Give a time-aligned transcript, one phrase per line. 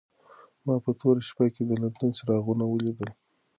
[0.65, 3.09] ما په توره شپه کې د لندن څراغونه ولیدل.